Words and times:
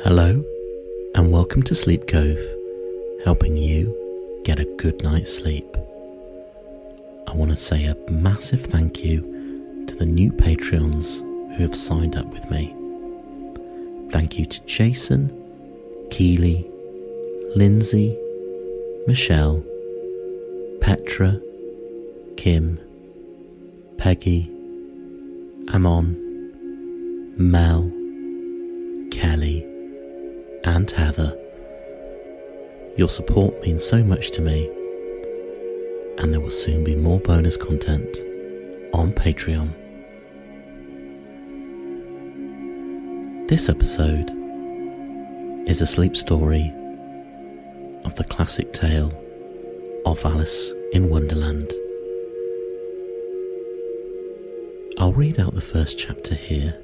Hello, 0.00 0.44
and 1.14 1.32
welcome 1.32 1.62
to 1.62 1.74
Sleep 1.74 2.06
Cove, 2.06 2.38
helping 3.24 3.56
you 3.56 4.40
get 4.44 4.60
a 4.60 4.74
good 4.76 5.02
night's 5.02 5.34
sleep. 5.34 5.64
I 7.26 7.32
want 7.32 7.50
to 7.50 7.56
say 7.56 7.86
a 7.86 7.96
massive 8.10 8.60
thank 8.60 9.02
you 9.02 9.22
to 9.86 9.94
the 9.96 10.04
new 10.04 10.30
Patreons 10.32 11.20
who 11.56 11.62
have 11.62 11.74
signed 11.74 12.14
up 12.14 12.26
with 12.26 12.48
me. 12.50 12.74
Thank 14.10 14.38
you 14.38 14.44
to 14.44 14.60
Jason, 14.66 15.32
Keely, 16.10 16.70
Lindsay, 17.56 18.16
Michelle, 19.06 19.64
Petra, 20.82 21.40
Kim, 22.36 22.78
Peggy, 23.96 24.50
Amon, 25.72 27.34
Mel, 27.38 27.90
and 30.76 30.90
Heather. 30.90 31.34
Your 32.98 33.08
support 33.08 33.58
means 33.62 33.82
so 33.82 34.04
much 34.04 34.30
to 34.32 34.42
me, 34.42 34.66
and 36.18 36.30
there 36.30 36.40
will 36.40 36.50
soon 36.50 36.84
be 36.84 36.94
more 36.94 37.18
bonus 37.18 37.56
content 37.56 38.18
on 38.92 39.10
Patreon. 39.12 39.70
This 43.48 43.70
episode 43.70 44.30
is 45.66 45.80
a 45.80 45.86
sleep 45.86 46.14
story 46.14 46.70
of 48.04 48.14
the 48.16 48.24
classic 48.24 48.74
tale 48.74 49.14
of 50.04 50.22
Alice 50.26 50.74
in 50.92 51.08
Wonderland. 51.08 51.72
I'll 54.98 55.14
read 55.14 55.40
out 55.40 55.54
the 55.54 55.62
first 55.62 55.98
chapter 55.98 56.34
here, 56.34 56.78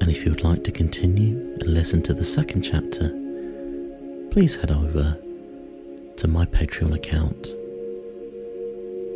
and 0.00 0.10
if 0.10 0.24
you 0.24 0.30
would 0.30 0.44
like 0.44 0.64
to 0.64 0.72
continue 0.72 1.36
and 1.60 1.66
listen 1.66 2.02
to 2.02 2.14
the 2.14 2.24
second 2.24 2.62
chapter, 2.62 3.08
please 4.30 4.56
head 4.56 4.70
over 4.70 5.18
to 6.16 6.28
my 6.28 6.46
Patreon 6.46 6.94
account 6.94 7.48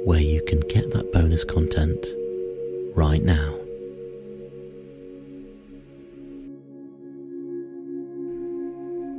where 0.04 0.20
you 0.20 0.42
can 0.44 0.60
get 0.60 0.90
that 0.92 1.12
bonus 1.12 1.44
content 1.44 2.06
right 2.96 3.22
now. 3.22 3.54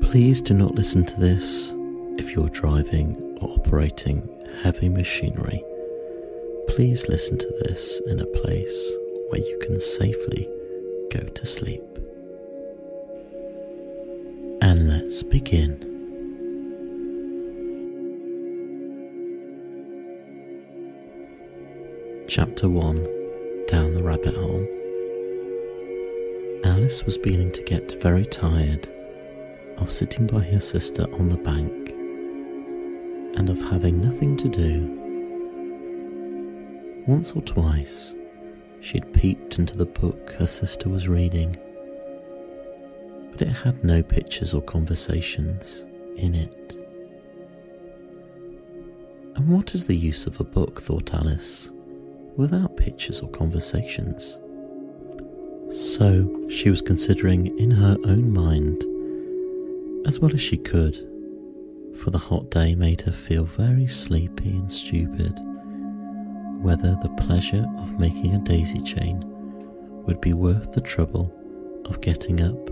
Please 0.10 0.42
do 0.42 0.54
not 0.54 0.76
listen 0.76 1.06
to 1.06 1.20
this 1.20 1.74
if 2.18 2.36
you're 2.36 2.50
driving 2.50 3.16
or 3.42 3.52
operating 3.52 4.28
heavy 4.64 4.90
machinery. 4.90 5.64
Please 6.68 7.08
listen 7.08 7.38
to 7.38 7.48
this 7.62 8.02
in 8.08 8.20
a 8.20 8.26
place 8.26 8.92
where 9.30 9.42
you 9.42 9.60
can 9.62 9.80
safely 9.80 10.50
go 11.12 11.20
to 11.20 11.46
sleep. 11.46 11.84
And 14.62 14.88
let's 14.88 15.24
begin. 15.24 15.88
Chapter 22.30 22.70
1 22.70 22.96
Down 23.68 23.94
the 23.94 24.04
Rabbit 24.04 24.36
Hole. 24.36 24.66
Alice 26.64 27.04
was 27.04 27.18
beginning 27.18 27.52
to 27.54 27.64
get 27.64 28.02
very 28.02 28.24
tired 28.24 28.88
of 29.80 29.92
sitting 29.92 30.28
by 30.28 30.40
her 30.40 30.62
sister 30.62 31.04
on 31.16 31.28
the 31.28 31.38
bank 31.38 31.90
and 33.38 33.50
of 33.50 33.62
having 33.64 34.02
nothing 34.02 34.38
to 34.38 34.48
do. 34.48 34.98
Once 37.06 37.34
or 37.34 37.42
twice 37.42 38.14
she 38.82 38.98
had 38.98 39.14
peeped 39.14 39.60
into 39.60 39.78
the 39.78 39.86
book 39.86 40.32
her 40.34 40.48
sister 40.48 40.90
was 40.90 41.08
reading, 41.08 41.56
but 43.32 43.42
it 43.42 43.50
had 43.50 43.84
no 43.84 44.02
pictures 44.04 44.54
or 44.54 44.62
conversations 44.62 45.86
in 46.18 46.36
it. 46.36 46.76
And 49.36 49.48
what 49.48 49.74
is 49.74 49.86
the 49.86 49.96
use 49.96 50.28
of 50.28 50.40
a 50.40 50.44
book, 50.44 50.82
thought 50.82 51.14
Alice, 51.14 51.72
without 52.36 52.76
pictures 52.76 53.22
or 53.22 53.30
conversations? 53.30 54.40
So 55.72 56.48
she 56.50 56.70
was 56.70 56.82
considering 56.82 57.58
in 57.58 57.72
her 57.72 57.96
own 58.04 58.34
mind 58.34 58.84
as 60.06 60.20
well 60.20 60.34
as 60.34 60.42
she 60.42 60.58
could, 60.58 60.96
for 61.98 62.10
the 62.10 62.18
hot 62.18 62.50
day 62.50 62.74
made 62.76 63.02
her 63.02 63.12
feel 63.12 63.46
very 63.46 63.88
sleepy 63.88 64.50
and 64.50 64.72
stupid, 64.72 65.40
whether 66.62 66.96
the 67.02 67.10
pleasure 67.10 67.66
of 67.80 68.00
making 68.00 68.36
a 68.36 68.40
daisy 68.40 68.82
chain 68.82 69.22
would 70.06 70.22
be 70.22 70.34
worth 70.34 70.72
the 70.74 70.82
trouble 70.82 71.34
of 71.86 72.02
getting 72.02 72.42
up 72.42 72.70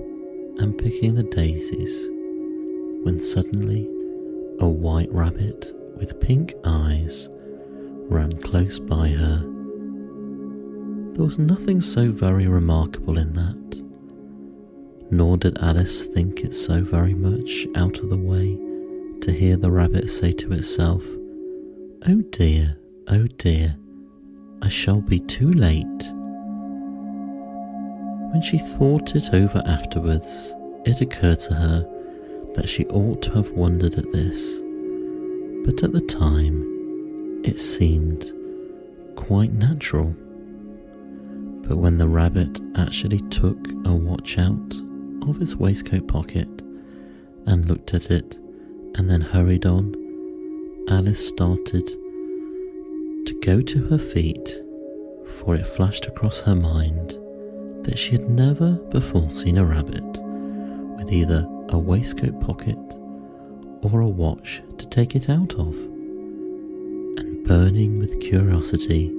and 0.59 0.77
picking 0.77 1.16
the 1.16 1.23
daisies 1.23 2.07
when 3.03 3.19
suddenly 3.19 3.88
a 4.59 4.67
white 4.67 5.11
rabbit 5.11 5.73
with 5.95 6.19
pink 6.19 6.53
eyes 6.66 7.29
ran 8.09 8.31
close 8.41 8.79
by 8.79 9.07
her. 9.07 9.39
There 11.13 11.25
was 11.25 11.38
nothing 11.38 11.81
so 11.81 12.11
very 12.11 12.47
remarkable 12.47 13.17
in 13.17 13.33
that 13.33 13.59
nor 15.11 15.38
did 15.38 15.57
Alice 15.59 16.06
think 16.06 16.41
it 16.41 16.53
so 16.53 16.81
very 16.81 17.13
much 17.13 17.67
out 17.75 18.00
of 18.00 18.09
the 18.09 18.17
way 18.17 18.57
to 19.21 19.31
hear 19.31 19.57
the 19.57 19.71
rabbit 19.71 20.09
say 20.09 20.31
to 20.31 20.53
itself, 20.53 21.03
Oh 22.07 22.21
dear, 22.29 22.77
oh 23.12 23.28
dear, 23.38 23.75
I 24.62 24.68
shall 24.68 25.02
be 25.02 25.20
too 25.20 25.52
late. 25.52 25.86
When 28.31 28.42
she 28.44 28.59
thought 28.59 29.16
it 29.16 29.34
over 29.34 29.64
afterwards, 29.66 30.53
it 30.86 31.02
occurred 31.02 31.40
to 31.42 31.56
her 31.56 31.88
that 32.53 32.69
she 32.69 32.86
ought 32.88 33.22
to 33.24 33.31
have 33.31 33.52
wondered 33.52 33.96
at 33.96 34.12
this, 34.12 34.59
but 35.66 35.84
at 35.84 35.94
the 35.94 36.06
time 36.08 37.42
it 37.44 37.58
seemed 37.58 38.31
quite 39.16 39.53
natural. 39.53 40.16
But 41.68 41.78
when 41.78 41.98
the 41.98 42.08
rabbit 42.08 42.59
actually 42.75 43.22
took 43.30 43.68
a 43.86 43.94
watch 43.94 44.38
out 44.38 44.75
of 45.28 45.40
his 45.40 45.56
waistcoat 45.56 46.08
pocket 46.08 46.50
and 47.46 47.68
looked 47.68 47.94
at 47.94 48.12
it 48.12 48.36
and 48.96 49.09
then 49.09 49.22
hurried 49.22 49.66
on, 49.66 49.96
Alice 50.90 51.28
started 51.28 51.92
to 53.29 53.40
go 53.41 53.62
to 53.62 53.85
her 53.85 54.00
feet, 54.00 54.63
for 55.38 55.53
it 55.53 55.63
flashed 55.63 56.07
across 56.07 56.40
her 56.41 56.56
mind 56.56 57.12
that 57.84 57.95
she 57.95 58.13
had 58.13 58.28
never 58.28 58.72
before 58.90 59.29
seen 59.35 59.59
a 59.59 59.63
rabbit 59.63 60.03
with 60.97 61.13
either 61.13 61.47
a 61.69 61.78
waistcoat 61.78 62.41
pocket 62.41 62.79
or 63.84 64.01
a 64.01 64.07
watch 64.07 64.63
to 64.79 64.88
take 64.88 65.16
it 65.16 65.29
out 65.29 65.53
of. 65.53 65.75
And 65.78 67.45
burning 67.45 68.00
with 68.00 68.19
curiosity, 68.19 69.09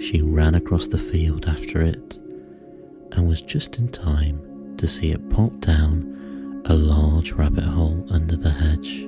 she 0.00 0.22
ran 0.22 0.54
across 0.54 0.86
the 0.86 0.96
field 0.96 1.44
after 1.44 1.82
it 1.82 2.16
and 3.12 3.28
was 3.28 3.42
just 3.42 3.76
in 3.76 3.88
time 3.88 4.74
to 4.78 4.88
see 4.88 5.12
it 5.12 5.28
pop 5.28 5.60
down 5.60 6.62
a 6.64 6.74
large 6.74 7.32
rabbit 7.32 7.64
hole 7.64 8.06
under 8.10 8.36
the 8.36 8.48
hedge. 8.48 9.00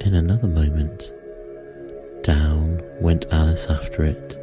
In 0.00 0.14
another 0.14 0.48
moment, 0.48 1.12
down 2.28 2.82
went 3.00 3.24
Alice 3.32 3.68
after 3.70 4.04
it, 4.04 4.36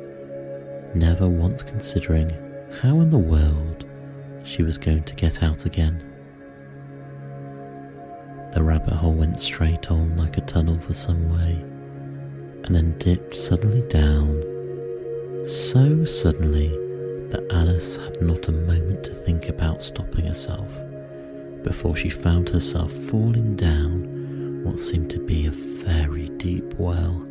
never 0.96 1.28
once 1.28 1.62
considering 1.62 2.32
how 2.82 3.00
in 3.00 3.12
the 3.12 3.28
world 3.36 3.86
she 4.44 4.64
was 4.64 4.80
going 4.80 5.04
to 5.04 5.14
get 5.14 5.44
out 5.44 5.68
again. 5.68 6.04
The 8.56 8.64
rabbit 8.64 8.96
hole 8.96 9.14
went 9.14 9.40
straight 9.40 9.92
on 9.92 10.18
like 10.18 10.40
a 10.40 10.42
tunnel 10.42 10.80
for 10.80 10.96
some 10.96 11.30
way, 11.32 11.52
and 12.64 12.76
then 12.76 12.98
dipped 12.98 13.36
suddenly 13.36 13.84
down, 13.88 14.42
so 15.46 16.06
suddenly 16.06 16.70
that 17.30 17.46
Alice 17.52 17.98
had 17.98 18.20
not 18.20 18.48
a 18.48 18.52
moment 18.52 19.04
to 19.04 19.14
think 19.14 19.48
about 19.48 19.84
stopping 19.84 20.26
herself 20.26 20.74
before 21.62 21.96
she 21.96 22.10
found 22.10 22.50
herself 22.50 22.92
falling 22.92 23.56
down 23.56 24.64
what 24.64 24.80
seemed 24.80 25.12
to 25.12 25.20
be 25.20 25.46
a 25.46 25.52
very 25.52 26.30
deep 26.30 26.74
well. 26.80 27.28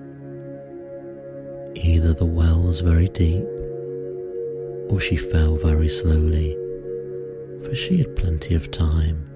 Either 1.77 2.15
the 2.15 2.25
well 2.25 2.63
was 2.63 2.81
very 2.81 3.09
deep, 3.09 3.45
or 4.89 5.01
she 5.01 5.17
fell 5.17 5.57
very 5.57 5.89
slowly, 5.89 6.57
for 7.65 7.75
she 7.75 7.97
had 7.97 8.15
plenty 8.15 8.55
of 8.55 8.71
time 8.71 9.29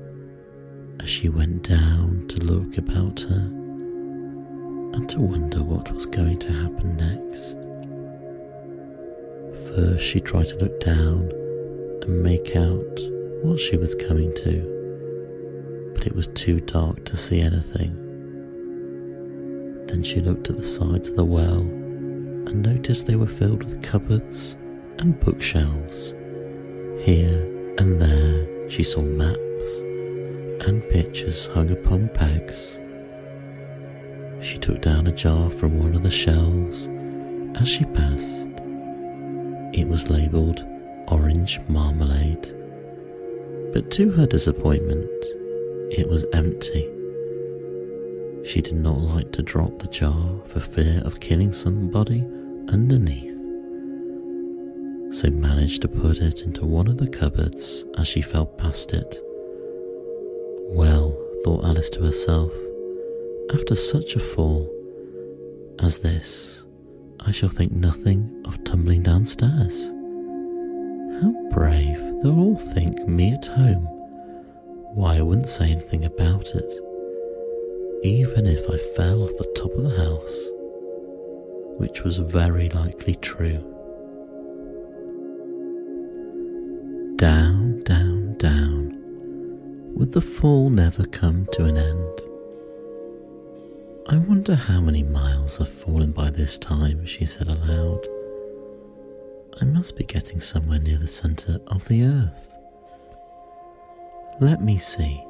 as 1.00 1.08
she 1.08 1.28
went 1.28 1.68
down 1.68 2.24
to 2.28 2.38
look 2.38 2.78
about 2.78 3.20
her 3.20 3.50
and 4.94 5.08
to 5.08 5.18
wonder 5.20 5.62
what 5.62 5.90
was 5.90 6.06
going 6.06 6.38
to 6.38 6.52
happen 6.52 6.96
next. 6.96 7.56
First, 9.74 10.04
she 10.04 10.20
tried 10.20 10.46
to 10.46 10.56
look 10.58 10.78
down 10.80 11.30
and 12.02 12.22
make 12.22 12.54
out 12.54 13.00
what 13.42 13.58
she 13.58 13.76
was 13.76 13.94
coming 13.96 14.32
to, 14.36 15.92
but 15.94 16.06
it 16.06 16.14
was 16.14 16.28
too 16.28 16.60
dark 16.60 17.04
to 17.06 17.16
see 17.16 17.40
anything. 17.40 18.04
Then 19.86 20.04
she 20.04 20.20
looked 20.20 20.50
at 20.50 20.56
the 20.56 20.62
sides 20.62 21.08
of 21.08 21.16
the 21.16 21.24
well 21.24 21.68
and 22.48 22.62
noticed 22.62 23.06
they 23.06 23.16
were 23.16 23.26
filled 23.26 23.62
with 23.62 23.82
cupboards 23.82 24.56
and 24.98 25.18
bookshelves. 25.20 26.12
Here 27.04 27.44
and 27.78 28.00
there 28.00 28.70
she 28.70 28.82
saw 28.82 29.02
maps 29.02 29.38
and 30.66 30.82
pictures 30.90 31.46
hung 31.48 31.70
upon 31.70 32.08
pegs. 32.08 32.78
She 34.40 34.58
took 34.58 34.80
down 34.80 35.06
a 35.06 35.12
jar 35.12 35.50
from 35.50 35.78
one 35.78 35.94
of 35.94 36.02
the 36.02 36.10
shelves 36.10 36.88
as 37.60 37.68
she 37.68 37.84
passed. 37.84 38.46
It 39.74 39.86
was 39.86 40.10
labelled 40.10 40.64
orange 41.08 41.60
marmalade, 41.68 42.54
but 43.72 43.90
to 43.92 44.10
her 44.12 44.26
disappointment, 44.26 45.06
it 45.90 46.08
was 46.08 46.24
empty. 46.32 46.97
She 48.48 48.62
did 48.62 48.76
not 48.76 48.96
like 48.96 49.30
to 49.32 49.42
drop 49.42 49.78
the 49.78 49.88
jar 49.88 50.40
for 50.46 50.60
fear 50.60 51.02
of 51.04 51.20
killing 51.20 51.52
somebody 51.52 52.24
underneath, 52.72 53.36
so 55.12 55.28
managed 55.28 55.82
to 55.82 55.88
put 55.88 56.22
it 56.22 56.40
into 56.40 56.64
one 56.64 56.88
of 56.88 56.96
the 56.96 57.08
cupboards 57.08 57.84
as 57.98 58.08
she 58.08 58.22
fell 58.22 58.46
past 58.46 58.94
it. 58.94 59.20
Well, 60.70 61.14
thought 61.44 61.66
Alice 61.66 61.90
to 61.90 62.00
herself, 62.04 62.50
after 63.52 63.76
such 63.76 64.16
a 64.16 64.18
fall 64.18 64.66
as 65.80 65.98
this, 65.98 66.62
I 67.20 67.32
shall 67.32 67.50
think 67.50 67.72
nothing 67.72 68.42
of 68.46 68.64
tumbling 68.64 69.02
downstairs. 69.02 69.88
How 71.20 71.34
brave 71.52 71.98
they'll 72.22 72.40
all 72.40 72.56
think 72.56 73.06
me 73.06 73.32
at 73.32 73.44
home. 73.44 73.84
Why, 74.94 75.18
I 75.18 75.20
wouldn't 75.20 75.50
say 75.50 75.70
anything 75.70 76.06
about 76.06 76.46
it, 76.54 76.87
even 78.02 78.46
if 78.46 78.68
I 78.70 78.76
fell 78.76 79.24
off 79.24 79.36
the 79.38 79.52
top 79.56 79.72
of 79.74 79.82
the 79.82 79.96
house, 79.96 80.50
which 81.78 82.04
was 82.04 82.18
very 82.18 82.68
likely 82.68 83.16
true. 83.16 83.64
Down, 87.16 87.82
down, 87.82 88.36
down, 88.36 88.96
would 89.94 90.12
the 90.12 90.20
fall 90.20 90.70
never 90.70 91.04
come 91.06 91.48
to 91.52 91.64
an 91.64 91.76
end? 91.76 92.20
I 94.08 94.16
wonder 94.16 94.54
how 94.54 94.80
many 94.80 95.02
miles 95.02 95.60
I've 95.60 95.68
fallen 95.68 96.12
by 96.12 96.30
this 96.30 96.56
time, 96.56 97.04
she 97.04 97.24
said 97.26 97.48
aloud. 97.48 98.06
I 99.60 99.64
must 99.64 99.96
be 99.96 100.04
getting 100.04 100.40
somewhere 100.40 100.78
near 100.78 100.98
the 100.98 101.08
centre 101.08 101.58
of 101.66 101.86
the 101.88 102.04
earth. 102.04 102.54
Let 104.40 104.62
me 104.62 104.78
see. 104.78 105.24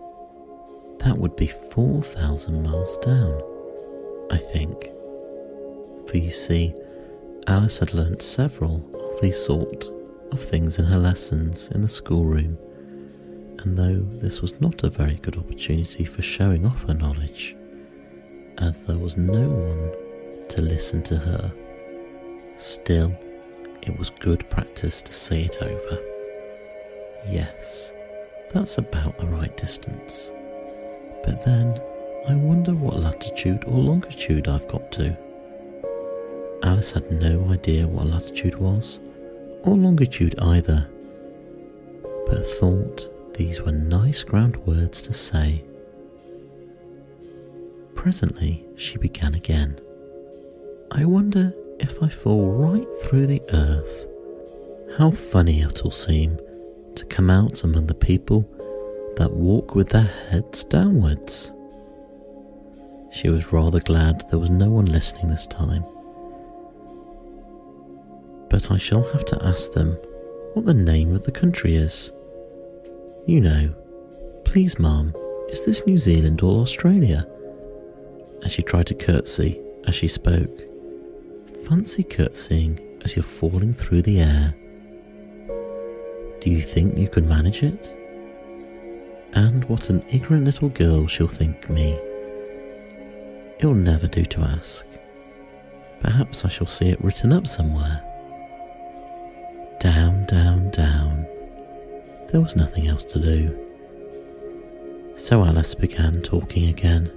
That 1.01 1.17
would 1.17 1.37
be 1.37 1.47
4,000 1.47 2.63
miles 2.63 2.99
down, 2.99 3.43
I 4.31 4.37
think. 4.37 4.91
For 6.09 6.17
you 6.17 6.31
see, 6.31 6.75
Alice 7.47 7.79
had 7.79 7.95
learnt 7.95 8.21
several 8.23 8.85
of 8.95 9.21
these 9.21 9.43
sort 9.43 9.87
of 10.33 10.41
things 10.41 10.79
in 10.79 10.85
her 10.85 10.99
lessons 10.99 11.69
in 11.69 11.83
the 11.83 11.89
schoolroom, 11.89 12.59
and 13.61 13.77
though 13.77 14.01
this 14.19 14.41
was 14.43 14.61
not 14.61 14.85
a 14.85 14.91
very 14.91 15.17
good 15.17 15.37
opportunity 15.37 16.05
for 16.05 16.23
showing 16.23 16.67
off 16.67 16.85
her 16.85 16.95
knowledge, 16.95 17.57
as 18.59 18.75
there 18.83 18.99
was 18.99 19.17
no 19.17 19.49
one 19.49 20.49
to 20.49 20.61
listen 20.61 21.03
to 21.05 21.17
her. 21.17 21.53
Still, 22.59 23.15
it 23.83 23.97
was 23.99 24.11
good 24.11 24.49
practice 24.51 25.01
to 25.03 25.13
say 25.13 25.45
it 25.45 25.63
over. 25.63 26.03
Yes, 27.29 27.93
that's 28.53 28.79
about 28.79 29.17
the 29.19 29.27
right 29.27 29.57
distance. 29.57 30.33
But 31.25 31.45
then, 31.45 31.81
I 32.29 32.35
wonder 32.35 32.73
what 32.73 33.01
latitude 33.01 33.65
or 33.67 33.79
longitude 33.83 34.49
I've 34.49 34.69
got 34.69 34.91
to. 34.93 35.17
Alice 36.63 36.93
had 36.93 37.11
no 37.13 37.51
idea 37.51 37.87
what 37.87 38.07
latitude 38.07 38.57
was, 38.57 39.01
or 39.63 39.77
longitude 39.77 40.35
either, 40.41 40.89
but 42.27 42.45
thought 42.45 43.09
these 43.35 43.63
were 43.63 43.73
nice 43.73 44.23
ground 44.23 44.57
words 44.67 45.01
to 45.03 45.15
say. 45.15 45.65
Presently 47.95 48.65
she 48.77 48.99
began 48.99 49.35
again. 49.35 49.81
I 50.91 51.05
wonder 51.05 51.55
if 51.79 52.03
I 52.03 52.09
fall 52.09 52.51
right 52.53 52.89
through 53.03 53.27
the 53.27 53.43
earth. 53.53 54.07
How 54.99 55.11
funny 55.11 55.61
it'll 55.63 55.91
seem 55.91 56.39
to 56.97 57.05
come 57.07 57.31
out 57.31 57.63
among 57.63 57.87
the 57.87 57.95
people 57.95 58.49
that 59.19 59.33
walk 59.33 59.75
with 59.75 59.91
their 59.91 60.11
heads 60.31 60.65
downwards. 60.65 61.53
She 63.13 63.29
was 63.29 63.53
rather 63.53 63.81
glad 63.81 64.25
there 64.31 64.39
was 64.39 64.51
no 64.51 64.71
one 64.71 64.87
listening 64.87 65.29
this 65.29 65.47
time. 65.47 65.85
But 68.51 68.71
I 68.71 68.79
shall 68.79 69.03
have 69.13 69.25
to 69.27 69.45
ask 69.45 69.73
them 69.73 69.93
what 70.55 70.67
the 70.67 70.75
name 70.75 71.15
of 71.15 71.25
the 71.25 71.33
country 71.33 71.77
is. 71.77 72.13
You 73.27 73.41
know. 73.41 73.75
Please, 74.45 74.79
ma'am, 74.79 75.15
is 75.51 75.65
this 75.67 75.87
New 75.87 75.99
Zealand 75.99 76.41
or 76.41 76.63
Australia? 76.63 77.27
and 78.43 78.51
she 78.51 78.63
tried 78.63 78.87
to 78.87 78.95
curtsy 78.95 79.61
as 79.87 79.95
she 79.95 80.09
spoke. 80.09 80.63
Fancy 81.67 82.03
curtsying 82.03 82.79
as 83.03 83.17
you're 83.17 83.23
falling 83.23 83.75
through 83.75 84.03
the 84.03 84.21
air. 84.21 84.55
Do 86.41 86.51
you 86.51 86.63
think 86.63 86.97
you 86.97 87.09
could 87.09 87.29
manage 87.29 87.63
it? 87.63 87.98
And 89.35 89.65
what 89.67 89.91
an 89.91 90.05
ignorant 90.09 90.45
little 90.45 90.69
girl 90.69 91.07
she'll 91.07 91.29
think 91.29 91.69
me. 91.69 91.99
It'll 93.59 93.75
never 93.75 94.07
do 94.07 94.25
to 94.25 94.41
ask. 94.41 94.87
Perhaps 96.01 96.45
I 96.45 96.49
shall 96.49 96.67
see 96.67 96.89
it 96.89 97.03
written 97.03 97.33
up 97.33 97.47
somewhere. 97.47 98.01
Down, 99.81 100.27
down, 100.27 100.71
down. 100.71 101.27
There 102.31 102.41
was 102.41 102.57
nothing 102.57 102.87
else 102.89 103.05
to 103.07 103.19
do. 103.19 103.67
So 105.17 105.45
Alice 105.45 105.75
began 105.75 106.23
talking 106.23 106.69
again. 106.69 107.11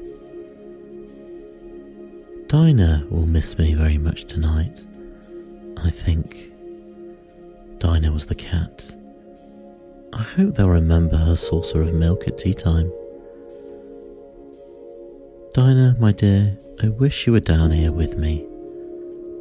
Dinah 2.48 3.06
will 3.10 3.28
miss 3.28 3.58
me 3.58 3.74
very 3.74 3.98
much 3.98 4.26
tonight. 4.26 4.86
I 5.78 5.90
think. 5.90 6.52
Dinah 7.78 8.12
was 8.12 8.26
the 8.26 8.36
cat. 8.36 8.94
I 10.14 10.22
hope 10.22 10.56
they'll 10.56 10.70
remember 10.70 11.18
her 11.18 11.36
saucer 11.36 11.82
of 11.82 11.94
milk 11.94 12.28
at 12.28 12.38
tea 12.38 12.54
time. 12.54 12.92
Dinah, 15.54 15.98
my 16.00 16.12
dear, 16.12 16.58
I 16.82 16.90
wish 16.90 17.28
you 17.28 17.34
were 17.34 17.40
down 17.40 17.72
here 17.72 17.92
with 17.92 18.18
me. 18.18 18.46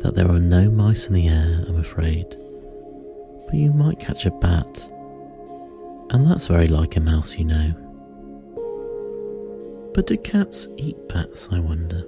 That 0.00 0.14
there 0.14 0.31
are 0.31 0.40
no 0.40 0.70
mice 0.70 1.06
in 1.06 1.12
the 1.12 1.28
air, 1.28 1.64
I'm 1.69 1.78
afraid. 1.78 2.37
But 3.46 3.55
you 3.55 3.72
might 3.72 4.00
catch 4.00 4.26
a 4.26 4.31
bat. 4.31 4.88
And 6.11 6.26
that's 6.26 6.46
very 6.46 6.69
like 6.69 6.96
a 6.96 7.00
mouse, 7.00 7.37
you 7.37 7.44
know. 7.44 7.73
But 9.94 10.06
do 10.06 10.16
cats 10.16 10.68
eat 10.76 10.97
bats, 11.09 11.49
I 11.50 11.59
wonder? 11.59 12.04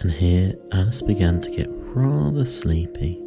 and 0.00 0.10
here 0.10 0.54
Alice 0.72 1.02
began 1.02 1.40
to 1.40 1.50
get 1.50 1.68
rather 1.70 2.44
sleepy 2.44 3.23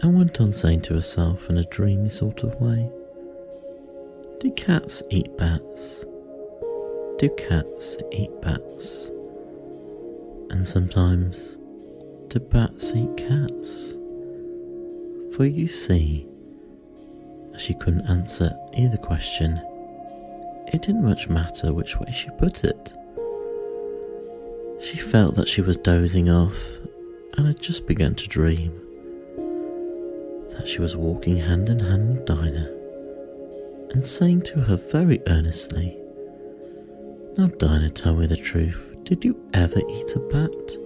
and 0.00 0.16
went 0.16 0.40
on 0.40 0.52
saying 0.52 0.80
to 0.80 0.94
herself 0.94 1.50
in 1.50 1.58
a 1.58 1.64
dreamy 1.64 2.08
sort 2.08 2.42
of 2.42 2.58
way, 2.60 2.90
Do 4.40 4.50
cats 4.52 5.02
eat 5.10 5.36
bats? 5.36 6.04
Do 7.18 7.28
cats 7.36 7.98
eat 8.10 8.30
bats? 8.40 9.10
And 10.50 10.66
sometimes, 10.66 11.58
do 12.28 12.40
bats 12.40 12.94
eat 12.94 13.14
cats? 13.16 13.92
For 15.36 15.44
you 15.44 15.68
see, 15.68 16.26
she 17.58 17.74
couldn't 17.74 18.08
answer 18.08 18.56
either 18.72 18.96
question, 18.96 19.60
it 20.72 20.80
didn't 20.82 21.04
much 21.04 21.28
matter 21.28 21.74
which 21.74 21.98
way 21.98 22.10
she 22.12 22.30
put 22.38 22.64
it. 22.64 22.94
She 24.80 24.96
felt 24.96 25.34
that 25.34 25.48
she 25.48 25.60
was 25.60 25.76
dozing 25.76 26.30
off 26.30 26.58
and 27.36 27.46
had 27.46 27.60
just 27.60 27.86
begun 27.86 28.14
to 28.14 28.28
dream 28.28 28.80
she 30.64 30.80
was 30.80 30.96
walking 30.96 31.36
hand 31.36 31.68
in 31.68 31.78
hand 31.78 32.08
with 32.08 32.26
Dinah 32.26 32.70
and 33.90 34.06
saying 34.06 34.42
to 34.42 34.60
her 34.60 34.76
very 34.76 35.20
earnestly, 35.26 35.96
Now, 37.36 37.48
Dinah, 37.48 37.90
tell 37.90 38.14
me 38.14 38.26
the 38.26 38.36
truth. 38.36 38.78
Did 39.04 39.24
you 39.24 39.36
ever 39.52 39.80
eat 39.88 40.14
a 40.14 40.20
bat? 40.20 40.76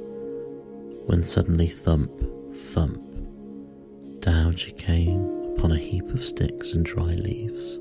When 1.07 1.25
suddenly, 1.25 1.69
thump, 1.69 2.11
thump, 2.73 3.01
down 4.21 4.57
she 4.57 4.73
came 4.73 5.55
upon 5.55 5.73
a 5.73 5.77
heap 5.77 6.09
of 6.09 6.25
sticks 6.25 6.73
and 6.73 6.85
dry 6.85 7.03
leaves, 7.15 7.79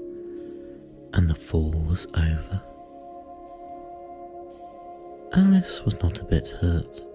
and 1.14 1.30
the 1.30 1.36
fall 1.36 1.72
was 1.72 2.06
over. 2.16 2.62
Alice 5.34 5.84
was 5.86 5.96
not 6.04 6.20
a 6.20 6.26
bit 6.26 6.50
hurt. 6.50 7.08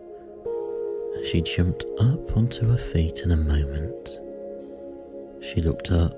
She 1.27 1.43
jumped 1.43 1.85
up 2.01 2.37
onto 2.37 2.71
her 2.71 2.79
feet 2.79 3.21
in 3.21 3.33
a 3.33 3.37
moment. 3.37 4.21
She 5.49 5.63
looked 5.63 5.91
up, 5.91 6.15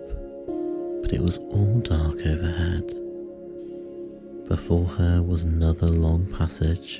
but 1.02 1.12
it 1.12 1.22
was 1.22 1.38
all 1.38 1.78
dark 1.84 2.16
overhead. 2.26 2.84
Before 4.48 4.86
her 4.86 5.22
was 5.22 5.44
another 5.44 5.86
long 5.86 6.26
passage, 6.36 6.98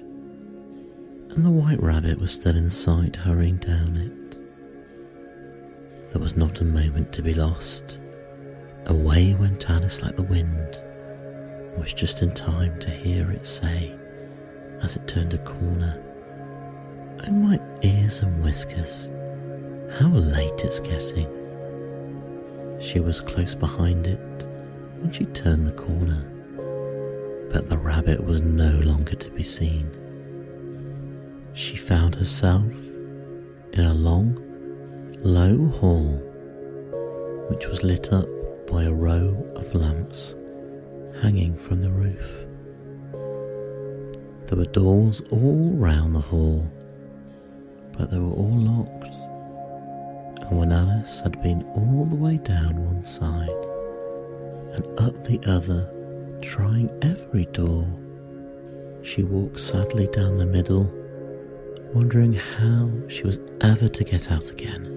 and 1.30 1.44
the 1.44 1.50
white 1.50 1.82
rabbit 1.82 2.20
was 2.20 2.30
still 2.30 2.56
in 2.56 2.70
sight, 2.70 3.16
hurrying 3.16 3.56
down 3.56 3.96
it. 3.96 4.38
There 6.12 6.22
was 6.22 6.37
not 6.37 6.60
a 6.60 6.64
moment 6.64 7.12
to 7.14 7.22
be 7.22 7.34
lost. 7.34 7.99
Away 8.87 9.34
went 9.34 9.68
Alice 9.68 10.00
like 10.00 10.14
the 10.14 10.22
wind, 10.22 10.76
and 10.76 11.82
was 11.82 11.92
just 11.92 12.22
in 12.22 12.32
time 12.32 12.78
to 12.78 12.90
hear 12.90 13.28
it 13.32 13.44
say, 13.44 13.92
as 14.82 14.94
it 14.94 15.08
turned 15.08 15.34
a 15.34 15.38
corner, 15.38 16.00
Oh, 17.26 17.32
my 17.32 17.60
ears 17.82 18.22
and 18.22 18.40
whiskers, 18.44 19.10
how 19.99 20.10
late 20.10 20.60
it's 20.60 20.78
getting. 20.78 21.39
She 22.80 22.99
was 22.99 23.20
close 23.20 23.54
behind 23.54 24.06
it 24.06 24.18
when 25.00 25.12
she 25.12 25.26
turned 25.26 25.66
the 25.66 25.72
corner, 25.72 26.25
but 27.52 27.68
the 27.68 27.76
rabbit 27.76 28.25
was 28.25 28.40
no 28.40 28.70
longer 28.70 29.14
to 29.16 29.30
be 29.32 29.42
seen. 29.42 29.90
She 31.52 31.76
found 31.76 32.14
herself 32.14 32.72
in 33.75 33.84
a 33.84 33.92
long, 33.92 34.38
low 35.22 35.66
hall 35.78 36.26
which 37.50 37.66
was 37.66 37.82
lit 37.82 38.12
up 38.12 38.26
by 38.66 38.84
a 38.84 38.92
row 38.92 39.37
of 39.56 39.75
lamps 39.75 40.37
hanging 41.20 41.56
from 41.58 41.82
the 41.82 41.90
roof. 41.90 42.46
There 44.46 44.56
were 44.56 44.64
doors 44.64 45.20
all 45.30 45.72
round 45.75 46.14
the 46.14 46.20
hall, 46.20 46.66
but 47.92 48.10
they 48.10 48.18
were 48.18 48.32
all 48.32 48.52
locked. 48.52 48.89
When 50.50 50.73
Alice 50.73 51.21
had 51.21 51.40
been 51.42 51.62
all 51.76 52.07
the 52.07 52.16
way 52.16 52.38
down 52.38 52.85
one 52.85 53.04
side 53.04 53.49
and 54.75 55.00
up 55.00 55.25
the 55.25 55.40
other, 55.47 55.88
trying 56.42 56.90
every 57.02 57.47
door, 57.47 57.87
she 59.02 59.23
walked 59.23 59.61
sadly 59.61 60.09
down 60.09 60.37
the 60.37 60.47
middle, 60.47 60.92
wondering 61.95 62.33
how 62.33 62.90
she 63.07 63.23
was 63.23 63.38
ever 63.61 63.87
to 63.87 64.02
get 64.02 64.33
out 64.33 64.50
again. 64.50 64.97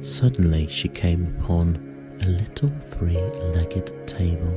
Suddenly 0.00 0.66
she 0.66 0.88
came 0.88 1.36
upon 1.38 1.76
a 2.24 2.26
little 2.26 2.72
three 2.90 3.22
legged 3.54 3.92
table, 4.08 4.52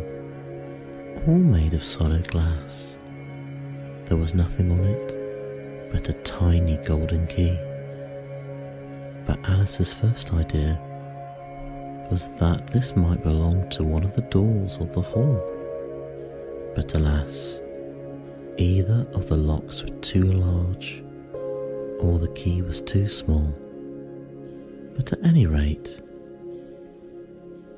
all 1.27 1.37
made 1.37 1.75
of 1.75 1.83
solid 1.85 2.27
glass. 2.27 2.97
There 4.05 4.17
was 4.17 4.33
nothing 4.33 4.71
on 4.71 4.79
it 4.79 5.91
but 5.91 6.09
a 6.09 6.13
tiny 6.23 6.77
golden 6.77 7.27
key. 7.27 7.55
But 9.25 9.39
Alice's 9.49 9.93
first 9.93 10.33
idea 10.33 10.79
was 12.11 12.31
that 12.33 12.67
this 12.67 12.95
might 12.95 13.23
belong 13.23 13.67
to 13.71 13.83
one 13.83 14.03
of 14.03 14.15
the 14.15 14.21
doors 14.23 14.77
of 14.77 14.93
the 14.93 15.01
hall. 15.01 15.43
But 16.75 16.95
alas, 16.95 17.61
either 18.57 19.07
of 19.13 19.27
the 19.27 19.37
locks 19.37 19.83
were 19.83 19.97
too 20.01 20.23
large 20.23 21.03
or 21.99 22.19
the 22.19 22.31
key 22.35 22.61
was 22.61 22.81
too 22.81 23.07
small. 23.07 23.51
But 24.95 25.13
at 25.13 25.25
any 25.25 25.47
rate, 25.47 26.01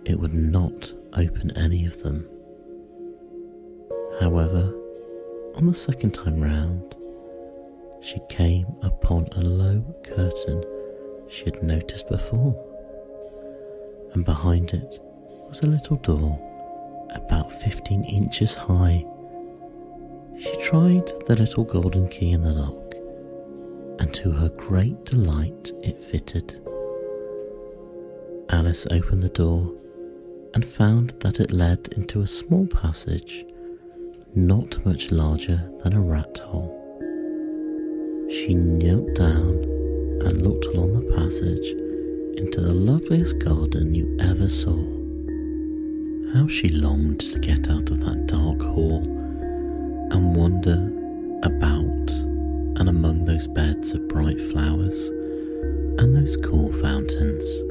it 0.06 0.20
would 0.20 0.34
not 0.34 0.94
open 1.14 1.56
any 1.58 1.86
of 1.86 2.02
them. 2.04 2.28
However, 4.20 4.74
on 5.56 5.68
the 5.68 5.74
second 5.74 6.14
time 6.14 6.42
round, 6.42 6.96
she 8.02 8.20
came 8.30 8.68
upon 8.82 9.28
a 9.34 9.42
low 9.42 9.84
curtain 10.04 10.64
she 11.30 11.46
had 11.46 11.64
noticed 11.64 12.08
before, 12.10 12.56
and 14.14 14.26
behind 14.26 14.74
it 14.74 15.00
was 15.48 15.62
a 15.64 15.68
little 15.68 15.98
door 15.98 16.40
about 17.12 17.52
fifteen 17.52 18.04
inches 18.04 18.54
high. 18.54 19.06
She 20.38 20.56
tried 20.62 21.12
the 21.26 21.36
little 21.36 21.64
golden 21.64 22.08
key 22.10 22.32
in 22.32 22.42
the 22.42 22.54
lock, 22.54 22.94
and 24.00 24.14
to 24.14 24.32
her 24.32 24.50
great 24.50 25.06
delight, 25.06 25.72
it 25.82 26.04
fitted. 26.04 26.62
Alice 28.50 28.88
opened 28.92 29.24
the 29.24 29.30
door 29.30 29.74
and 30.54 30.64
found 30.66 31.14
that 31.20 31.40
it 31.40 31.52
led 31.52 31.88
into 31.94 32.22
a 32.22 32.28
small 32.28 32.66
passage 32.68 33.46
not 34.36 34.86
much 34.86 35.12
larger 35.12 35.70
than 35.84 35.94
a 35.94 36.02
rat 36.02 36.38
hole. 36.38 36.74
She 38.30 38.54
knelt 38.54 39.16
down 39.16 39.77
and 40.28 40.44
looked 40.44 40.66
along 40.66 40.94
the 40.94 41.16
passage 41.16 41.72
into 42.38 42.62
the 42.62 42.76
loveliest 42.76 43.40
garden 43.40 43.96
you 43.96 44.16
ever 44.20 44.48
saw. 44.48 44.78
How 46.34 46.48
she 46.48 46.70
longed 46.70 47.22
to 47.22 47.40
get 47.40 47.70
out 47.70 47.90
of 47.90 48.02
that 48.02 48.28
dark 48.28 48.62
hall 48.62 49.02
and 50.12 50.36
wander 50.36 50.92
about 51.44 52.12
and 52.80 52.90
among 52.90 53.26
those 53.26 53.48
beds 53.48 53.94
of 53.94 54.08
bright 54.08 54.40
flowers 54.40 55.08
and 55.98 56.16
those 56.16 56.38
cool 56.38 56.72
fountains 56.74 57.62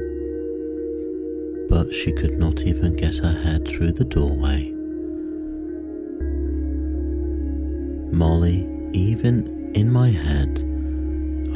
but 1.69 1.93
she 1.93 2.11
could 2.11 2.39
not 2.39 2.61
even 2.61 2.95
get 2.95 3.17
her 3.17 3.33
head 3.33 3.67
through 3.67 3.91
the 3.91 4.05
doorway. 4.05 4.71
Molly, 8.11 8.67
even 8.93 9.71
in 9.75 9.91
my 9.91 10.09
head, 10.09 10.63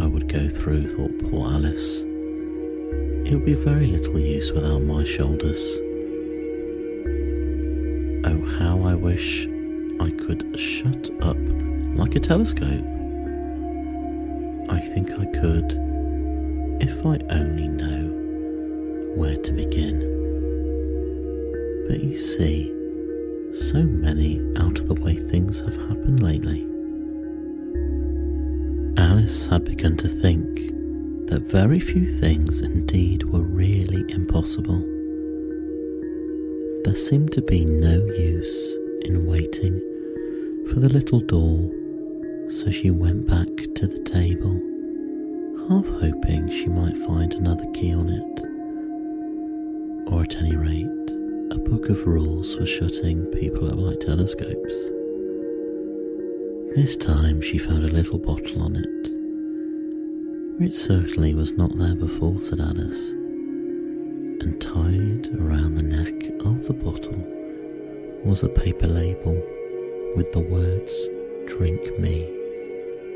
I 0.01 0.07
would 0.07 0.27
go 0.27 0.49
through, 0.49 0.87
thought 0.87 1.29
poor 1.29 1.51
Alice. 1.51 2.01
It 2.01 3.35
would 3.35 3.45
be 3.45 3.53
very 3.53 3.85
little 3.85 4.17
use 4.17 4.51
without 4.51 4.81
my 4.81 5.03
shoulders. 5.03 5.61
Oh, 8.25 8.41
how 8.57 8.81
I 8.83 8.95
wish 8.95 9.45
I 9.99 10.09
could 10.09 10.59
shut 10.59 11.11
up 11.21 11.37
like 11.95 12.15
a 12.15 12.19
telescope. 12.19 12.83
I 14.71 14.79
think 14.79 15.11
I 15.11 15.25
could 15.39 15.77
if 16.81 17.05
I 17.05 17.19
only 17.29 17.67
know 17.67 19.13
where 19.15 19.37
to 19.37 19.51
begin. 19.51 19.99
But 21.87 22.03
you 22.03 22.17
see, 22.17 22.73
so 23.53 23.83
many 23.83 24.39
out 24.57 24.79
of 24.79 24.87
the 24.87 24.95
way 24.95 25.17
things 25.17 25.59
have 25.59 25.75
happened 25.75 26.23
lately. 26.23 26.70
Alice 29.01 29.47
had 29.47 29.65
begun 29.65 29.97
to 29.97 30.07
think 30.07 30.45
that 31.27 31.41
very 31.41 31.79
few 31.79 32.05
things 32.19 32.61
indeed 32.61 33.23
were 33.23 33.41
really 33.41 34.05
impossible. 34.13 34.79
There 36.83 36.95
seemed 36.95 37.31
to 37.31 37.41
be 37.41 37.65
no 37.65 38.05
use 38.05 38.77
in 39.01 39.25
waiting 39.25 39.79
for 40.69 40.79
the 40.79 40.89
little 40.89 41.19
door, 41.19 41.71
so 42.51 42.69
she 42.69 42.91
went 42.91 43.25
back 43.25 43.47
to 43.73 43.87
the 43.87 44.03
table, 44.03 44.53
half 45.67 45.87
hoping 45.99 46.51
she 46.51 46.67
might 46.67 46.95
find 47.07 47.33
another 47.33 47.65
key 47.71 47.93
on 47.95 48.07
it 48.07 48.51
or 50.11 50.21
at 50.21 50.35
any 50.35 50.55
rate, 50.55 51.09
a 51.51 51.57
book 51.57 51.89
of 51.89 52.05
rules 52.05 52.53
for 52.53 52.67
shutting 52.67 53.25
people 53.31 53.67
up 53.67 53.77
like 53.77 53.99
telescopes. 53.99 54.73
This 56.75 56.95
time 56.95 57.41
she 57.41 57.57
found 57.57 57.83
a 57.83 57.89
little 57.89 58.17
bottle 58.17 58.61
on 58.61 58.77
it, 58.77 58.87
which 60.61 60.75
certainly 60.75 61.33
was 61.33 61.53
not 61.53 61.75
there 61.75 61.95
before, 61.95 62.39
said 62.39 62.59
Alice, 62.59 63.09
and 63.09 64.61
tied 64.61 65.27
around 65.39 65.73
the 65.73 65.81
neck 65.81 66.29
of 66.45 66.67
the 66.67 66.73
bottle 66.73 67.17
was 68.23 68.43
a 68.43 68.47
paper 68.47 68.85
label 68.85 69.33
with 70.15 70.31
the 70.33 70.39
words 70.39 71.07
Drink 71.47 71.97
Me 71.99 72.29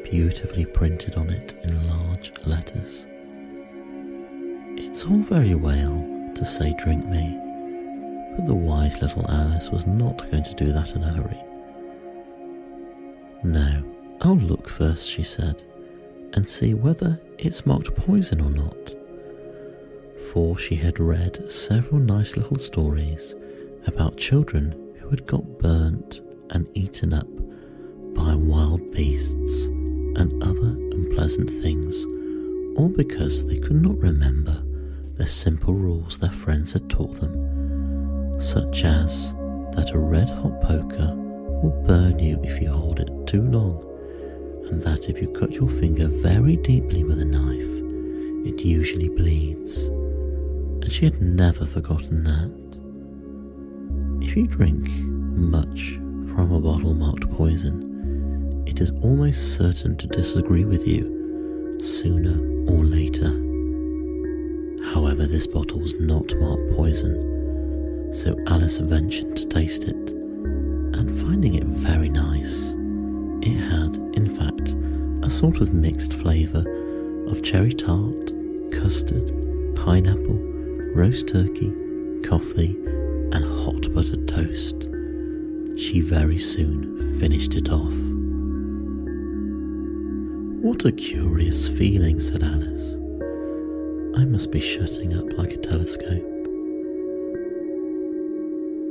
beautifully 0.03 0.65
printed 0.65 1.13
on 1.17 1.29
it 1.29 1.53
in 1.63 1.87
large 1.87 2.31
letters. 2.47 3.05
It's 4.75 5.05
all 5.05 5.17
very 5.17 5.53
well 5.53 6.31
to 6.33 6.45
say, 6.45 6.73
Drink 6.79 7.05
me. 7.05 7.39
But 8.35 8.47
the 8.47 8.55
wise 8.55 8.99
little 9.03 9.29
Alice 9.29 9.69
was 9.69 9.85
not 9.85 10.31
going 10.31 10.45
to 10.45 10.55
do 10.55 10.73
that 10.73 10.95
in 10.95 11.03
a 11.03 11.13
hurry. 11.13 11.43
No, 13.43 13.83
I'll 14.21 14.35
look 14.35 14.67
first, 14.67 15.07
she 15.07 15.21
said, 15.21 15.61
and 16.33 16.49
see 16.49 16.73
whether 16.73 17.19
it's 17.37 17.65
marked 17.65 17.93
poison 17.95 18.41
or 18.41 18.49
not. 18.49 18.91
For 20.31 20.57
she 20.57 20.75
had 20.75 20.99
read 20.99 21.51
several 21.51 21.99
nice 21.99 22.35
little 22.35 22.57
stories 22.57 23.35
about 23.87 24.17
children 24.17 24.75
who 24.99 25.09
had 25.09 25.25
got 25.25 25.59
burnt 25.59 26.21
and 26.49 26.69
eaten 26.73 27.13
up 27.13 27.27
by 28.15 28.35
wild 28.35 28.91
beasts 28.91 29.65
and 29.65 30.41
other 30.43 30.75
unpleasant 30.95 31.49
things, 31.49 32.05
all 32.77 32.89
because 32.89 33.45
they 33.45 33.57
could 33.57 33.81
not 33.81 33.97
remember 33.97 34.63
the 35.15 35.27
simple 35.27 35.73
rules 35.73 36.17
their 36.17 36.31
friends 36.31 36.73
had 36.73 36.89
taught 36.89 37.19
them, 37.19 38.41
such 38.41 38.83
as 38.83 39.33
that 39.75 39.91
a 39.93 39.97
red 39.97 40.29
hot 40.29 40.61
poker 40.61 41.13
will 41.61 41.83
burn 41.85 42.19
you 42.19 42.39
if 42.43 42.61
you 42.61 42.69
hold 42.69 42.99
it 42.99 43.09
too 43.27 43.41
long, 43.43 43.81
and 44.69 44.83
that 44.83 45.09
if 45.09 45.21
you 45.21 45.27
cut 45.29 45.51
your 45.51 45.69
finger 45.69 46.07
very 46.07 46.57
deeply 46.57 47.03
with 47.03 47.19
a 47.19 47.25
knife, 47.25 47.75
it 48.45 48.65
usually 48.65 49.09
bleeds. 49.09 49.83
And 49.85 50.91
she 50.91 51.05
had 51.05 51.21
never 51.21 51.65
forgotten 51.65 52.23
that. 52.23 52.65
If 54.25 54.35
you 54.35 54.47
drink 54.47 54.87
much 54.89 55.93
from 56.33 56.51
a 56.51 56.59
bottle 56.59 56.93
marked 56.93 57.29
poison, 57.31 58.63
it 58.67 58.81
is 58.81 58.91
almost 59.01 59.55
certain 59.55 59.97
to 59.97 60.07
disagree 60.07 60.65
with 60.65 60.87
you 60.87 61.77
sooner 61.79 62.37
or 62.71 62.83
later. 62.83 63.29
However, 64.93 65.25
this 65.27 65.47
bottle 65.47 65.79
was 65.79 65.99
not 65.99 66.33
marked 66.39 66.75
poison, 66.75 68.13
so 68.13 68.37
Alice 68.47 68.77
ventured 68.77 69.35
to 69.35 69.47
taste 69.47 69.85
it, 69.85 70.11
and 70.11 71.19
finding 71.21 71.54
sort 75.45 75.61
of 75.61 75.75
mixed 75.75 76.11
flavour 76.11 76.65
of 77.27 77.43
cherry 77.43 77.71
tart, 77.71 78.33
custard, 78.71 79.27
pineapple, 79.75 80.39
roast 80.95 81.27
turkey, 81.27 81.71
coffee, 82.23 82.75
and 83.31 83.45
hot 83.45 83.93
buttered 83.93 84.27
toast. 84.27 84.87
She 85.77 86.01
very 86.01 86.39
soon 86.39 87.19
finished 87.19 87.53
it 87.53 87.69
off. 87.69 87.93
What 90.63 90.83
a 90.83 90.91
curious 90.91 91.67
feeling, 91.67 92.19
said 92.19 92.43
Alice. 92.43 92.95
I 94.19 94.25
must 94.25 94.49
be 94.49 94.59
shutting 94.59 95.15
up 95.15 95.37
like 95.37 95.53
a 95.53 95.57
telescope. 95.57 96.25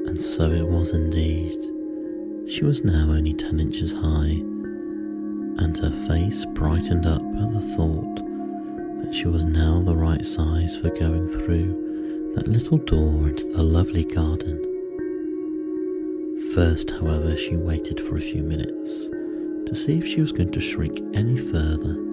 And 0.07 0.17
so 0.17 0.53
it 0.53 0.69
was 0.69 0.93
indeed. 0.93 1.59
She 2.49 2.63
was 2.63 2.85
now 2.85 3.11
only 3.11 3.35
ten 3.35 3.59
inches 3.59 3.91
high, 3.93 4.41
and 5.59 5.77
her 5.77 5.91
face 6.09 6.45
brightened 6.47 7.07
up 7.07 7.23
at 7.23 7.53
the 7.53 7.75
thought 7.77 8.17
that 9.03 9.15
she 9.15 9.27
was 9.27 9.45
now 9.45 9.81
the 9.83 9.97
right 9.97 10.25
size 10.25 10.77
for 10.77 10.91
going 10.91 11.29
through 11.29 12.33
that 12.35 12.49
little 12.49 12.79
door 12.79 13.29
into 13.29 13.47
the 13.53 13.63
lovely 13.63 14.05
garden. 14.05 14.61
First, 16.55 16.91
however, 16.91 17.37
she 17.37 17.57
waited 17.57 18.01
for 18.01 18.17
a 18.17 18.21
few 18.21 18.43
minutes 18.43 19.09
to 19.67 19.75
see 19.75 19.99
if 19.99 20.07
she 20.07 20.21
was 20.21 20.33
going 20.33 20.53
to 20.53 20.61
shrink 20.61 21.01
any 21.15 21.37
further 21.37 22.05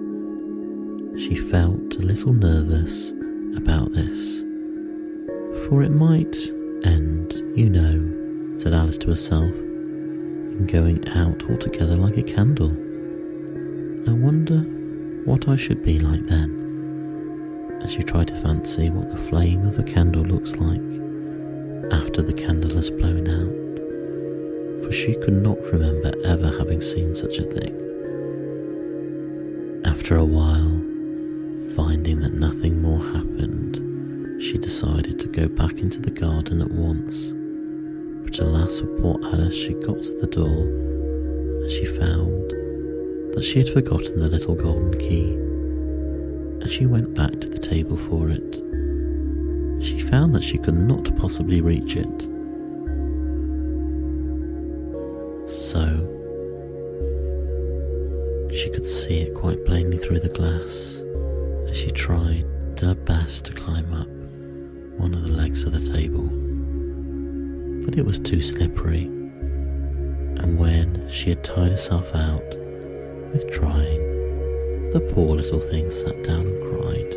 she 1.18 1.36
felt 1.36 1.96
a 1.96 2.02
little 2.02 2.32
nervous 2.32 3.12
about 3.54 3.92
this, 3.92 4.40
for 5.66 5.82
it 5.82 5.90
might 5.90 6.36
end, 6.84 7.34
you 7.54 7.68
know, 7.68 8.56
said 8.56 8.72
Alice 8.72 8.96
to 8.98 9.10
herself, 9.10 9.54
in 9.54 10.66
going 10.66 11.06
out 11.10 11.48
altogether 11.50 11.96
like 11.96 12.16
a 12.16 12.22
candle. 12.22 12.74
I 14.06 14.12
wonder 14.12 14.60
what 15.24 15.48
I 15.48 15.56
should 15.56 15.84
be 15.84 15.98
like 15.98 16.26
then, 16.26 17.80
as 17.82 17.96
you 17.96 18.02
try 18.02 18.24
to 18.24 18.36
fancy 18.36 18.90
what 18.90 19.10
the 19.10 19.16
flame 19.16 19.66
of 19.66 19.78
a 19.78 19.82
candle 19.82 20.24
looks 20.24 20.56
like 20.56 20.80
after 21.92 22.22
the 22.22 22.32
candle 22.32 22.76
has 22.76 22.90
blown 22.90 23.28
out, 23.28 24.84
for 24.84 24.92
she 24.92 25.14
could 25.14 25.42
not 25.42 25.58
remember 25.72 26.12
ever 26.24 26.56
having 26.58 26.80
seen 26.80 27.14
such 27.14 27.38
a 27.38 27.44
thing. 27.44 27.78
After 29.84 30.16
a 30.16 30.24
while, 30.24 30.82
Finding 31.76 32.20
that 32.20 32.34
nothing 32.34 32.82
more 32.82 33.02
happened, 33.02 34.42
she 34.42 34.58
decided 34.58 35.18
to 35.18 35.26
go 35.28 35.48
back 35.48 35.78
into 35.78 36.02
the 36.02 36.10
garden 36.10 36.60
at 36.60 36.70
once. 36.70 37.32
But 38.24 38.38
alas 38.40 38.80
for 38.80 38.88
poor 39.00 39.18
Alice, 39.24 39.54
she 39.54 39.72
got 39.72 40.02
to 40.02 40.20
the 40.20 40.26
door 40.26 40.66
and 41.62 41.70
she 41.70 41.86
found 41.86 42.41
that 43.32 43.42
she 43.42 43.58
had 43.58 43.68
forgotten 43.68 44.20
the 44.20 44.28
little 44.28 44.54
golden 44.54 44.98
key, 44.98 45.32
and 46.62 46.70
she 46.70 46.86
went 46.86 47.14
back 47.14 47.32
to 47.40 47.48
the 47.48 47.58
table 47.58 47.96
for 47.96 48.30
it. 48.30 48.54
She 49.82 50.00
found 50.00 50.34
that 50.34 50.44
she 50.44 50.58
could 50.58 50.76
not 50.76 51.16
possibly 51.16 51.60
reach 51.60 51.96
it. 51.96 52.22
So, 55.50 56.08
she 58.52 58.70
could 58.70 58.86
see 58.86 59.20
it 59.22 59.34
quite 59.34 59.64
plainly 59.64 59.98
through 59.98 60.20
the 60.20 60.28
glass 60.28 61.02
as 61.68 61.76
she 61.76 61.90
tried 61.90 62.46
her 62.82 62.94
best 62.94 63.44
to 63.44 63.52
climb 63.52 63.94
up 63.94 64.08
one 64.98 65.14
of 65.14 65.22
the 65.22 65.32
legs 65.32 65.64
of 65.64 65.72
the 65.72 65.92
table. 65.92 66.28
But 67.84 67.96
it 67.96 68.04
was 68.04 68.18
too 68.18 68.40
slippery, 68.40 69.04
and 69.04 70.58
when 70.58 71.08
she 71.08 71.30
had 71.30 71.44
tired 71.44 71.70
herself 71.70 72.12
out 72.14 72.51
with 73.32 73.50
trying, 73.50 74.90
the 74.92 75.00
poor 75.14 75.36
little 75.36 75.60
thing 75.60 75.90
sat 75.90 76.22
down 76.22 76.40
and 76.40 76.62
cried. 76.62 77.12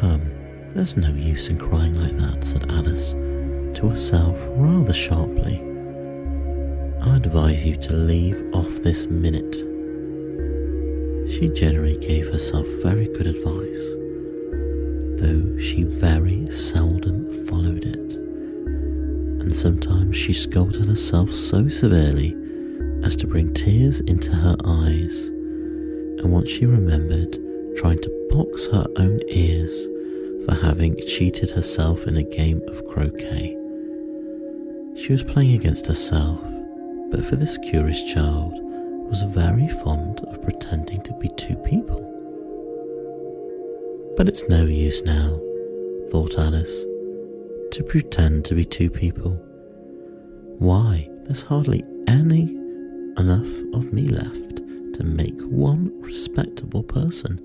Come, 0.00 0.22
there's 0.74 0.96
no 0.96 1.10
use 1.10 1.48
in 1.48 1.58
crying 1.58 1.94
like 2.00 2.16
that, 2.16 2.44
said 2.44 2.70
Alice 2.70 3.12
to 3.12 3.88
herself 3.88 4.36
rather 4.56 4.92
sharply. 4.92 5.60
I 7.02 7.16
advise 7.16 7.64
you 7.64 7.76
to 7.76 7.92
leave 7.92 8.50
off 8.52 8.68
this 8.82 9.06
minute 9.06 9.70
she 11.30 11.48
generally 11.48 11.96
gave 11.96 12.30
herself 12.30 12.66
very 12.82 13.06
good 13.06 13.26
advice, 13.26 13.94
though 15.20 15.58
she 15.58 15.84
very 15.84 16.50
seldom 16.50 17.46
followed 17.46 17.84
it. 17.84 18.14
And 18.16 19.54
sometimes 19.54 20.16
she 20.16 20.32
scolded 20.32 20.88
herself 20.88 21.32
so 21.32 21.68
severely 21.68 22.36
as 23.02 23.16
to 23.16 23.26
bring 23.26 23.52
tears 23.54 24.00
into 24.00 24.32
her 24.32 24.56
eyes. 24.64 25.26
And 25.26 26.32
once 26.32 26.48
she 26.48 26.66
remembered 26.66 27.38
trying 27.76 28.00
to 28.02 28.28
box 28.30 28.66
her 28.66 28.86
own 28.96 29.20
ears 29.28 29.88
for 30.44 30.54
having 30.54 30.96
cheated 31.06 31.50
herself 31.50 32.06
in 32.06 32.16
a 32.16 32.22
game 32.22 32.62
of 32.68 32.86
croquet. 32.86 33.56
She 34.96 35.12
was 35.12 35.22
playing 35.22 35.54
against 35.54 35.86
herself, 35.86 36.40
but 37.10 37.24
for 37.24 37.36
this 37.36 37.58
curious 37.58 38.02
child, 38.12 38.52
was 39.08 39.22
very 39.22 39.68
fond 39.68 40.20
of 40.20 40.42
pretending 40.42 41.02
to 41.02 41.12
be 41.14 41.28
two 41.36 41.56
people. 41.56 42.06
But 44.16 44.28
it's 44.28 44.48
no 44.48 44.64
use 44.66 45.02
now, 45.02 45.40
thought 46.10 46.38
Alice, 46.38 46.84
to 47.72 47.84
pretend 47.86 48.44
to 48.44 48.54
be 48.54 48.64
two 48.64 48.90
people. 48.90 49.32
Why, 50.58 51.08
there's 51.24 51.42
hardly 51.42 51.82
any 52.06 52.59
enough 53.20 53.48
of 53.74 53.92
me 53.92 54.08
left 54.08 54.56
to 54.94 55.04
make 55.04 55.38
one 55.42 55.92
respectable 56.00 56.82
person. 56.82 57.38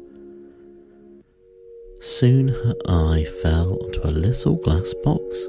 Soon 2.00 2.48
her 2.48 2.76
eye 2.88 3.26
fell 3.42 3.78
onto 3.84 4.02
a 4.04 4.10
little 4.10 4.56
glass 4.56 4.94
box 5.04 5.48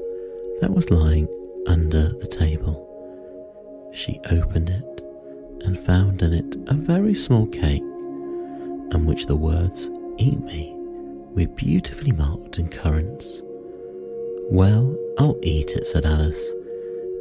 that 0.61 0.71
was 0.71 0.91
lying 0.91 1.27
under 1.67 2.09
the 2.09 2.27
table. 2.27 2.83
She 3.93 4.19
opened 4.29 4.69
it 4.69 5.01
and 5.65 5.79
found 5.79 6.21
in 6.21 6.33
it 6.33 6.55
a 6.67 6.73
very 6.73 7.13
small 7.13 7.47
cake, 7.47 7.81
on 8.93 9.05
which 9.05 9.25
the 9.25 9.35
words 9.35 9.89
Eat 10.19 10.39
me 10.39 10.73
were 11.35 11.47
beautifully 11.47 12.11
marked 12.11 12.57
in 12.57 12.69
currants. 12.69 13.41
Well, 14.49 14.97
I'll 15.19 15.37
eat 15.43 15.71
it, 15.71 15.85
said 15.85 16.05
Alice, 16.05 16.53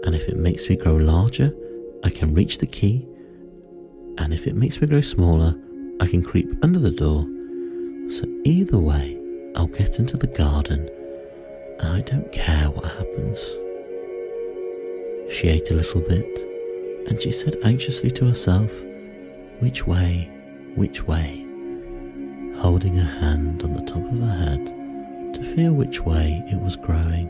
and 0.05 0.14
if 0.14 0.29
it 0.29 0.38
makes 0.38 0.69
me 0.69 0.77
grow 0.77 0.97
larger, 0.97 1.55
I 2.04 2.11
can 2.11 2.35
reach 2.35 2.59
the 2.59 2.66
key, 2.66 3.06
and 4.18 4.32
if 4.32 4.46
it 4.46 4.56
makes 4.56 4.80
me 4.80 4.87
grow 4.87 5.00
smaller, 5.00 5.54
I 6.00 6.06
can 6.06 6.22
creep 6.22 6.48
under 6.62 6.78
the 6.78 6.90
door. 6.90 7.26
So 8.11 8.24
either 8.44 8.78
way, 8.78 9.18
I'll 9.56 9.66
get 9.66 9.98
into 9.98 10.16
the 10.16 10.26
garden, 10.26 10.88
and 11.80 11.88
I 11.88 12.00
don't 12.02 12.30
care 12.32 12.70
what 12.70 12.85
happens. 12.85 13.38
She 15.30 15.48
ate 15.48 15.70
a 15.70 15.74
little 15.74 16.00
bit 16.02 16.46
and 17.09 17.20
she 17.20 17.30
said 17.30 17.56
anxiously 17.64 18.11
to 18.12 18.26
herself, 18.26 18.70
Which 19.61 19.87
way, 19.87 20.28
which 20.74 21.06
way? 21.06 21.42
holding 22.59 22.94
her 22.94 23.20
hand 23.20 23.62
on 23.62 23.74
the 23.74 23.82
top 23.82 24.02
of 24.02 24.18
her 24.18 24.35
head 24.35 24.66
to 25.35 25.54
feel 25.54 25.72
which 25.72 26.00
way 26.00 26.42
it 26.50 26.59
was 26.59 26.74
growing, 26.74 27.28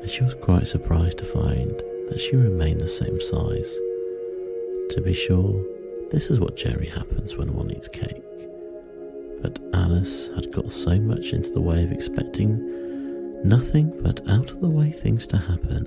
and 0.00 0.10
she 0.10 0.24
was 0.24 0.34
quite 0.34 0.66
surprised 0.66 1.18
to 1.18 1.24
find 1.24 1.82
that 2.08 2.20
she 2.20 2.36
remained 2.36 2.80
the 2.80 2.88
same 2.88 3.20
size. 3.20 3.78
To 4.90 5.02
be 5.02 5.12
sure, 5.12 5.64
this 6.10 6.30
is 6.30 6.40
what 6.40 6.56
generally 6.56 6.88
happens 6.88 7.36
when 7.36 7.52
one 7.52 7.70
eats 7.70 7.88
cake. 7.88 8.22
But 9.42 9.58
Alice 9.74 10.28
had 10.34 10.52
got 10.52 10.72
so 10.72 10.98
much 10.98 11.32
into 11.32 11.50
the 11.50 11.60
way 11.60 11.84
of 11.84 11.92
expecting 11.92 12.58
nothing 13.44 13.92
but 14.02 14.28
out 14.28 14.50
of 14.50 14.60
the 14.60 14.68
way 14.68 14.90
things 14.90 15.26
to 15.28 15.36
happen 15.36 15.86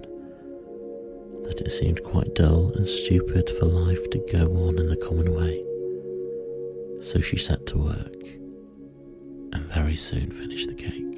that 1.43 1.62
it 1.62 1.71
seemed 1.71 2.03
quite 2.03 2.36
dull 2.36 2.71
and 2.75 2.88
stupid 2.88 3.49
for 3.49 3.65
life 3.65 4.10
to 4.12 4.19
go 4.32 4.45
on 4.67 4.77
in 4.77 4.88
the 4.88 4.95
common 4.95 5.34
way. 5.34 5.63
So 7.01 7.21
she 7.21 7.38
set 7.38 7.65
to 7.67 7.77
work 7.79 8.23
and 9.53 9.65
very 9.73 9.95
soon 9.95 10.32
finished 10.32 10.67
the 10.67 10.75
cake. 10.75 11.09